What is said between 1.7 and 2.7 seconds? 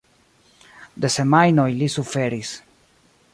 li suferis.